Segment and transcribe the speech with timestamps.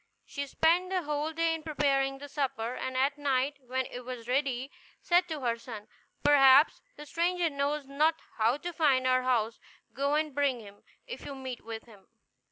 [0.25, 4.27] She spent the whole day in preparing the supper; and at night, when it was
[4.27, 5.87] ready, said to her son,
[6.23, 9.59] "Perhaps the stranger knows not how to find our house;
[9.93, 12.07] go and bring him, if you meet with him."